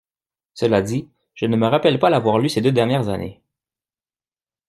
[0.55, 3.39] Cela dit, je ne me rappelle pas l’avoir lue ces deux dernières années…